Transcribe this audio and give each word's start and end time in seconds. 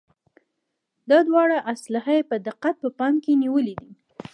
دا 1.09 1.19
دواړه 1.27 1.57
اصله 1.73 2.01
یې 2.15 2.21
په 2.29 2.35
دقت 2.47 2.75
په 2.83 2.89
پام 2.99 3.13
کې 3.23 3.31
نیولي 3.41 3.75
دي. 3.81 3.91